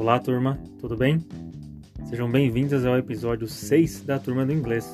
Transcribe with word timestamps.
Olá, 0.00 0.20
turma, 0.20 0.56
tudo 0.78 0.96
bem? 0.96 1.18
Sejam 2.08 2.30
bem-vindos 2.30 2.86
ao 2.86 2.96
episódio 2.96 3.48
6 3.48 4.02
da 4.02 4.16
Turma 4.16 4.46
do 4.46 4.52
Inglês. 4.52 4.88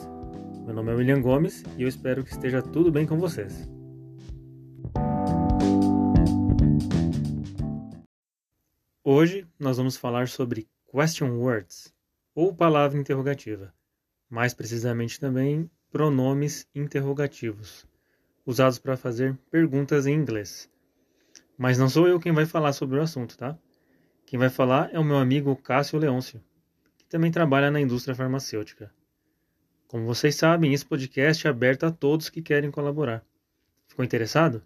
Meu 0.65 0.75
nome 0.75 0.93
é 0.93 0.95
William 0.95 1.21
Gomes 1.21 1.63
e 1.77 1.83
eu 1.83 1.89
espero 1.89 2.25
que 2.25 2.31
esteja 2.31 2.63
tudo 2.63 2.91
bem 2.91 3.05
com 3.07 3.19
vocês. 3.19 3.69
Hoje 9.05 9.47
nós 9.59 9.77
vamos 9.77 9.99
falar 9.99 10.27
sobre 10.27 10.67
question 10.91 11.37
words, 11.37 11.93
ou 12.35 12.55
palavra 12.55 12.99
interrogativa, 12.99 13.75
mais 14.31 14.55
precisamente 14.55 15.21
também 15.21 15.71
pronomes 15.91 16.67
interrogativos, 16.75 17.87
usados 18.47 18.79
para 18.79 18.97
fazer 18.97 19.39
perguntas 19.51 20.07
em 20.07 20.15
inglês. 20.15 20.67
Mas 21.59 21.77
não 21.77 21.91
sou 21.91 22.09
eu 22.09 22.19
quem 22.19 22.33
vai 22.33 22.47
falar 22.47 22.73
sobre 22.73 22.99
o 22.99 23.03
assunto, 23.03 23.37
tá? 23.37 23.59
Quem 24.27 24.39
vai 24.39 24.49
falar 24.49 24.89
é 24.93 24.99
o 24.99 25.05
meu 25.05 25.19
amigo 25.19 25.55
Cássio 25.55 25.99
Leôncio, 25.99 26.43
que 26.97 27.05
também 27.07 27.31
trabalha 27.31 27.71
na 27.71 27.81
indústria 27.81 28.15
farmacêutica. 28.15 28.91
Como 29.87 30.07
vocês 30.07 30.35
sabem, 30.35 30.73
esse 30.73 30.85
podcast 30.85 31.47
é 31.47 31.51
aberto 31.51 31.85
a 31.85 31.91
todos 31.91 32.31
que 32.31 32.41
querem 32.41 32.71
colaborar. 32.71 33.23
Ficou 33.87 34.05
interessado? 34.05 34.63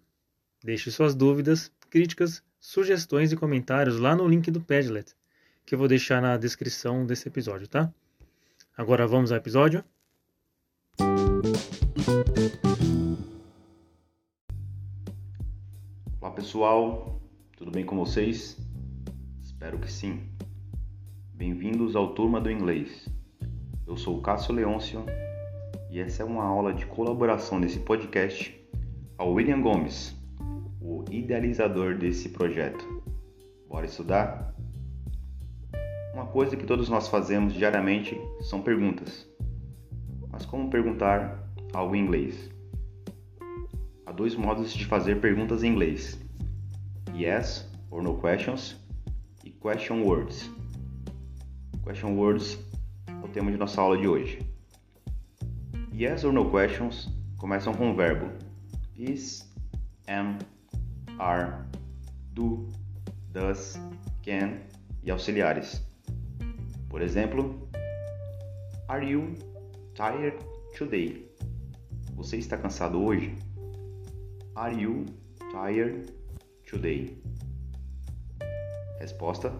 Deixe 0.63 0.89
suas 0.89 1.13
dúvidas, 1.13 1.71
críticas, 1.89 2.41
sugestões 2.59 3.31
e 3.31 3.35
comentários 3.35 3.99
lá 3.99 4.15
no 4.15 4.27
link 4.27 4.49
do 4.49 4.61
Padlet, 4.61 5.13
que 5.65 5.75
eu 5.75 5.79
vou 5.79 5.89
deixar 5.89 6.21
na 6.21 6.37
descrição 6.37 7.05
desse 7.05 7.27
episódio, 7.27 7.67
tá? 7.67 7.93
Agora 8.77 9.05
vamos 9.05 9.31
ao 9.31 9.37
episódio? 9.37 9.83
Olá 16.21 16.31
pessoal, 16.31 17.21
tudo 17.57 17.71
bem 17.71 17.85
com 17.85 17.97
vocês? 17.97 18.68
Espero 19.59 19.77
que 19.77 19.91
sim. 19.91 20.21
Bem-vindos 21.33 21.93
ao 21.93 22.13
Turma 22.13 22.39
do 22.39 22.49
Inglês. 22.49 23.09
Eu 23.85 23.97
sou 23.97 24.17
o 24.17 24.21
Cássio 24.21 24.53
Leôncio 24.53 25.05
e 25.91 25.99
essa 25.99 26.23
é 26.23 26.25
uma 26.25 26.45
aula 26.45 26.73
de 26.73 26.85
colaboração 26.85 27.59
desse 27.59 27.77
podcast 27.79 28.57
ao 29.17 29.33
William 29.33 29.61
Gomes, 29.61 30.15
o 30.79 31.03
idealizador 31.11 31.97
desse 31.97 32.29
projeto. 32.29 33.03
Bora 33.67 33.85
estudar? 33.85 34.55
Uma 36.13 36.27
coisa 36.27 36.55
que 36.55 36.65
todos 36.65 36.87
nós 36.87 37.09
fazemos 37.09 37.53
diariamente 37.53 38.17
são 38.39 38.61
perguntas. 38.61 39.29
Mas 40.31 40.45
como 40.45 40.69
perguntar 40.69 41.51
algo 41.73 41.97
em 41.97 42.01
inglês? 42.01 42.49
Há 44.05 44.13
dois 44.13 44.37
modos 44.37 44.73
de 44.73 44.85
fazer 44.85 45.19
perguntas 45.19 45.65
em 45.65 45.67
inglês: 45.73 46.17
yes 47.13 47.69
or 47.91 48.01
no 48.01 48.21
questions 48.21 48.79
e 49.43 49.51
question 49.51 50.03
words. 50.03 50.49
Question 51.83 52.15
words 52.15 52.57
é 53.07 53.25
o 53.25 53.27
tema 53.27 53.51
de 53.51 53.57
nossa 53.57 53.81
aula 53.81 53.97
de 53.97 54.07
hoje. 54.07 54.39
Yes 55.93 56.23
or 56.23 56.31
no 56.31 56.49
questions 56.49 57.07
começam 57.37 57.73
com 57.73 57.91
o 57.91 57.95
verbo 57.95 58.31
is, 58.95 59.49
am, 60.07 60.37
are, 61.17 61.65
do, 62.33 62.67
does, 63.31 63.79
can 64.23 64.59
e 65.03 65.11
auxiliares. 65.11 65.81
Por 66.89 67.01
exemplo, 67.01 67.69
Are 68.89 69.05
you 69.05 69.35
tired 69.93 70.33
today? 70.75 71.29
Você 72.15 72.37
está 72.37 72.57
cansado 72.57 72.99
hoje? 72.99 73.35
Are 74.55 74.75
you 74.75 75.05
tired 75.51 76.11
today? 76.65 77.15
Resposta: 78.99 79.53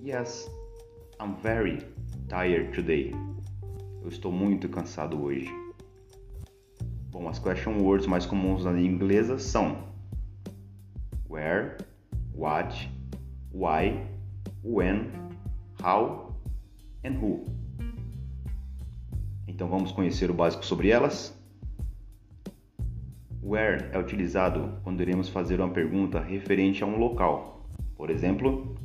Yes, 0.00 0.48
I'm 1.20 1.34
very 1.42 1.84
tired 2.28 2.72
today. 2.72 3.12
Eu 4.00 4.08
estou 4.08 4.30
muito 4.30 4.68
cansado 4.68 5.20
hoje. 5.20 5.50
Bom, 7.10 7.28
as 7.28 7.40
question 7.40 7.82
words 7.82 8.06
mais 8.06 8.26
comuns 8.26 8.64
na 8.64 8.70
língua 8.70 8.94
inglesa 8.94 9.40
são 9.40 9.88
where, 11.28 11.78
what, 12.32 12.88
why, 13.52 14.06
when, 14.62 15.10
how 15.82 16.32
and 17.04 17.18
who. 17.20 17.44
Então 19.48 19.68
vamos 19.68 19.90
conhecer 19.90 20.30
o 20.30 20.34
básico 20.34 20.64
sobre 20.64 20.90
elas? 20.90 21.36
Where 23.42 23.88
é 23.90 23.98
utilizado 23.98 24.78
quando 24.84 25.00
iremos 25.00 25.28
fazer 25.28 25.60
uma 25.60 25.72
pergunta 25.72 26.20
referente 26.20 26.84
a 26.84 26.86
um 26.86 26.98
local. 26.98 27.57
Por 27.98 28.10
exemplo, 28.10 28.76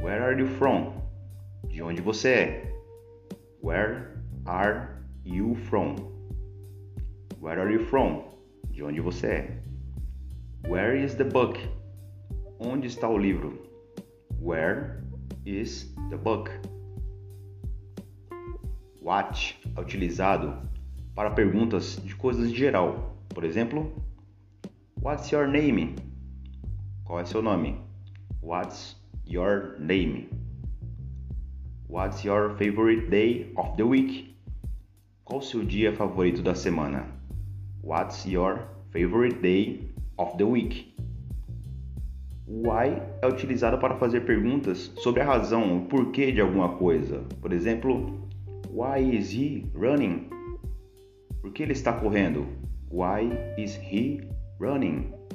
Where 0.00 0.22
are 0.22 0.40
you 0.40 0.46
from? 0.46 1.02
De 1.68 1.82
onde 1.82 2.00
você 2.00 2.28
é? 2.30 2.74
Where 3.62 4.22
are 4.46 5.02
you 5.22 5.54
from? 5.68 5.96
Where 7.40 7.60
are 7.60 7.70
you 7.70 7.84
from? 7.84 8.24
De 8.70 8.82
onde 8.82 9.02
você 9.02 9.26
é? 9.26 9.62
Where 10.66 10.98
is 10.98 11.14
the 11.14 11.24
book? 11.24 11.60
Onde 12.58 12.86
está 12.86 13.06
o 13.06 13.18
livro? 13.18 13.58
Where 14.40 15.02
is 15.44 15.94
the 16.08 16.16
book? 16.16 16.50
What 19.02 19.58
é 19.76 19.80
utilizado 19.80 20.56
para 21.14 21.30
perguntas 21.32 22.00
de 22.02 22.16
coisas 22.16 22.50
de 22.50 22.56
geral. 22.56 23.14
Por 23.28 23.44
exemplo, 23.44 23.92
What's 25.02 25.30
your 25.30 25.46
name? 25.46 25.96
Qual 27.04 27.20
é 27.20 27.26
seu 27.26 27.42
nome? 27.42 27.85
What's 28.46 28.94
your 29.24 29.74
name? 29.80 30.30
What's 31.88 32.24
your 32.24 32.54
favorite 32.56 33.10
day 33.10 33.50
of 33.56 33.76
the 33.76 33.84
week? 33.84 34.36
Qual 35.24 35.40
o 35.40 35.42
seu 35.42 35.64
dia 35.64 35.92
favorito 35.92 36.44
da 36.44 36.54
semana? 36.54 37.08
What's 37.82 38.24
your 38.24 38.68
favorite 38.92 39.42
day 39.42 39.90
of 40.16 40.38
the 40.38 40.46
week? 40.46 40.94
Why 42.46 43.02
é 43.20 43.26
utilizado 43.26 43.78
para 43.78 43.96
fazer 43.96 44.20
perguntas 44.20 44.92
sobre 44.98 45.22
a 45.22 45.24
razão, 45.24 45.78
o 45.78 45.86
porquê 45.86 46.30
de 46.30 46.40
alguma 46.40 46.68
coisa. 46.76 47.24
Por 47.42 47.52
exemplo, 47.52 48.28
Why 48.70 49.00
is 49.00 49.32
he 49.32 49.66
running? 49.74 50.30
Por 51.42 51.50
que 51.50 51.64
ele 51.64 51.72
está 51.72 51.92
correndo? 51.92 52.46
Why 52.92 53.28
is 53.58 53.74
he 53.74 54.20
running? 54.60 55.25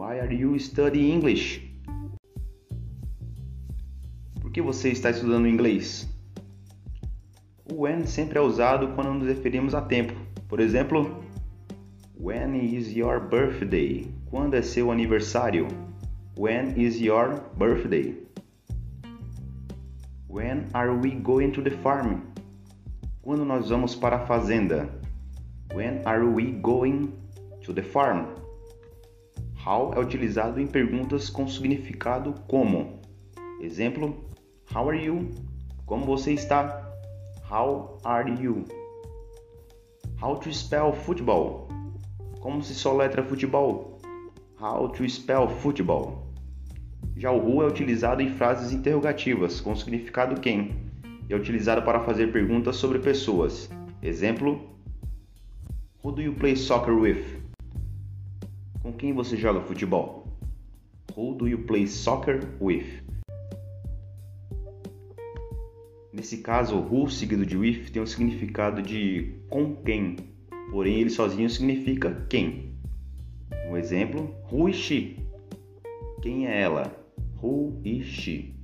Why 0.00 0.18
are 0.18 0.32
you 0.32 0.58
studying 0.58 1.12
English? 1.12 1.60
Por 4.40 4.50
que 4.50 4.62
você 4.62 4.88
está 4.88 5.10
estudando 5.10 5.46
inglês? 5.46 6.08
O 7.70 7.82
when 7.82 8.06
sempre 8.06 8.38
é 8.38 8.40
usado 8.40 8.94
quando 8.94 9.12
nos 9.12 9.28
referimos 9.28 9.74
a 9.74 9.82
tempo. 9.82 10.14
Por 10.48 10.58
exemplo, 10.58 11.22
When 12.18 12.56
is 12.74 12.96
your 12.96 13.20
birthday? 13.20 14.10
Quando 14.30 14.54
é 14.54 14.62
seu 14.62 14.90
aniversário? 14.90 15.68
When 16.34 16.80
is 16.80 16.98
your 16.98 17.38
birthday? 17.58 18.16
When 20.30 20.64
are 20.72 20.96
we 20.96 21.10
going 21.10 21.50
to 21.50 21.60
the 21.60 21.72
farm? 21.72 22.22
Quando 23.20 23.44
nós 23.44 23.68
vamos 23.68 23.94
para 23.94 24.16
a 24.16 24.26
fazenda? 24.26 24.88
When 25.74 26.00
are 26.06 26.24
we 26.24 26.52
going 26.52 27.12
to 27.60 27.74
the 27.74 27.82
farm? 27.82 28.39
How 29.64 29.92
é 29.94 30.00
utilizado 30.00 30.58
em 30.58 30.66
perguntas 30.66 31.28
com 31.28 31.46
significado 31.46 32.34
como. 32.48 32.98
Exemplo: 33.60 34.24
How 34.74 34.88
are 34.88 35.04
you? 35.04 35.30
Como 35.84 36.06
você 36.06 36.32
está? 36.32 36.90
How 37.50 37.98
are 38.02 38.42
you? 38.42 38.64
How 40.22 40.36
to 40.36 40.50
spell 40.50 40.94
football? 40.94 41.68
Como 42.40 42.62
se 42.62 42.74
soletra 42.74 43.22
futebol? 43.22 43.98
How 44.58 44.88
to 44.88 45.06
spell 45.06 45.46
football? 45.46 46.26
Já 47.14 47.30
o 47.30 47.38
who 47.38 47.62
é 47.62 47.66
utilizado 47.66 48.22
em 48.22 48.30
frases 48.30 48.72
interrogativas 48.72 49.60
com 49.60 49.76
significado 49.76 50.40
quem 50.40 50.90
e 51.28 51.34
é 51.34 51.36
utilizado 51.36 51.82
para 51.82 52.00
fazer 52.00 52.32
perguntas 52.32 52.76
sobre 52.76 52.98
pessoas. 52.98 53.68
Exemplo: 54.02 54.58
Who 56.02 56.12
do 56.12 56.22
you 56.22 56.32
play 56.32 56.56
soccer 56.56 56.94
with? 56.94 57.49
Com 58.82 58.94
quem 58.94 59.12
você 59.12 59.36
joga 59.36 59.60
futebol? 59.60 60.26
Who 61.14 61.34
do 61.34 61.46
you 61.46 61.58
play 61.66 61.86
soccer 61.86 62.40
with? 62.58 63.02
Nesse 66.10 66.38
caso, 66.38 66.76
who 66.76 67.10
seguido 67.10 67.44
de 67.44 67.58
with 67.58 67.90
tem 67.90 68.00
o 68.00 68.06
significado 68.06 68.80
de 68.80 69.34
com 69.50 69.76
quem, 69.76 70.16
porém 70.70 70.98
ele 70.98 71.10
sozinho 71.10 71.50
significa 71.50 72.26
quem. 72.30 72.74
Um 73.68 73.76
exemplo, 73.76 74.34
who 74.50 74.66
is 74.66 74.76
she? 74.76 75.18
Quem 76.22 76.46
é 76.46 76.62
ela? 76.62 76.90
Who 77.42 77.78
is 77.84 78.06
she? 78.06 78.54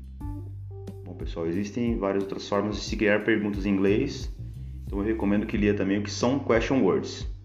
Bom, 1.04 1.12
pessoal, 1.14 1.46
existem 1.46 1.98
várias 1.98 2.22
outras 2.22 2.48
formas 2.48 2.76
de 2.76 2.82
se 2.82 2.96
criar 2.96 3.22
perguntas 3.22 3.66
em 3.66 3.70
inglês, 3.70 4.34
então 4.86 4.98
eu 4.98 5.04
recomendo 5.04 5.46
que 5.46 5.58
lia 5.58 5.74
também 5.74 5.98
o 5.98 6.02
que 6.02 6.10
são 6.10 6.38
question 6.38 6.80
words. 6.82 7.35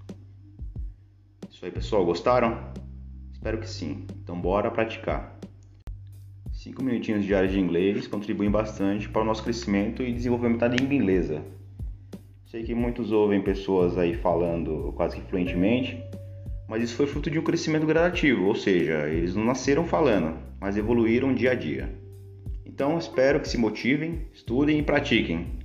Isso 1.61 1.67
aí, 1.67 1.71
pessoal, 1.71 2.03
gostaram? 2.03 2.57
Espero 3.31 3.59
que 3.59 3.69
sim. 3.69 4.07
Então, 4.23 4.41
bora 4.41 4.71
praticar. 4.71 5.37
Cinco 6.51 6.83
minutinhos 6.83 7.23
diários 7.23 7.51
de 7.51 7.59
inglês 7.59 8.07
contribuem 8.07 8.49
bastante 8.49 9.07
para 9.07 9.21
o 9.21 9.25
nosso 9.25 9.43
crescimento 9.43 10.01
e 10.01 10.11
desenvolvimento 10.11 10.61
da 10.61 10.67
língua 10.67 10.95
inglesa. 10.95 11.43
Sei 12.47 12.63
que 12.63 12.73
muitos 12.73 13.11
ouvem 13.11 13.43
pessoas 13.43 13.95
aí 13.95 14.15
falando 14.15 14.91
quase 14.97 15.17
que 15.17 15.29
fluentemente, 15.29 16.03
mas 16.67 16.81
isso 16.81 16.95
foi 16.95 17.05
fruto 17.05 17.29
de 17.29 17.37
um 17.37 17.43
crescimento 17.43 17.85
gradativo, 17.85 18.45
ou 18.45 18.55
seja, 18.55 19.07
eles 19.07 19.35
não 19.35 19.45
nasceram 19.45 19.85
falando, 19.85 20.35
mas 20.59 20.77
evoluíram 20.77 21.31
dia 21.31 21.51
a 21.51 21.55
dia. 21.55 21.95
Então 22.65 22.97
espero 22.97 23.39
que 23.39 23.47
se 23.47 23.59
motivem, 23.59 24.25
estudem 24.33 24.79
e 24.79 24.83
pratiquem. 24.83 25.59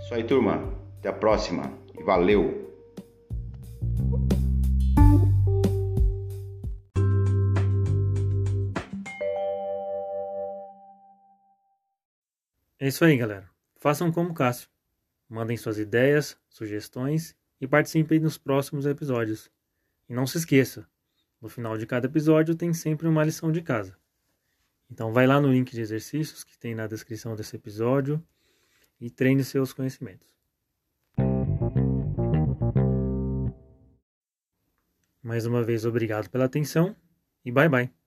Isso 0.00 0.14
aí, 0.14 0.24
turma. 0.24 0.72
Até 1.00 1.10
a 1.10 1.12
próxima 1.12 1.70
e 2.00 2.02
valeu! 2.02 2.71
É 12.82 12.88
isso 12.88 13.04
aí, 13.04 13.16
galera. 13.16 13.48
Façam 13.76 14.10
como 14.10 14.34
Cássio. 14.34 14.68
Mandem 15.28 15.56
suas 15.56 15.78
ideias, 15.78 16.36
sugestões 16.48 17.32
e 17.60 17.68
participem 17.68 18.18
nos 18.18 18.36
próximos 18.36 18.86
episódios. 18.86 19.48
E 20.08 20.12
não 20.12 20.26
se 20.26 20.38
esqueça, 20.38 20.84
no 21.40 21.48
final 21.48 21.78
de 21.78 21.86
cada 21.86 22.08
episódio 22.08 22.56
tem 22.56 22.74
sempre 22.74 23.06
uma 23.06 23.22
lição 23.22 23.52
de 23.52 23.62
casa. 23.62 23.96
Então 24.90 25.12
vai 25.12 25.28
lá 25.28 25.40
no 25.40 25.52
link 25.52 25.70
de 25.70 25.80
exercícios 25.80 26.42
que 26.42 26.58
tem 26.58 26.74
na 26.74 26.88
descrição 26.88 27.36
desse 27.36 27.54
episódio 27.54 28.20
e 29.00 29.08
treine 29.08 29.44
seus 29.44 29.72
conhecimentos. 29.72 30.26
Mais 35.22 35.46
uma 35.46 35.62
vez, 35.62 35.84
obrigado 35.84 36.28
pela 36.28 36.46
atenção 36.46 36.96
e 37.44 37.52
bye 37.52 37.68
bye. 37.68 38.01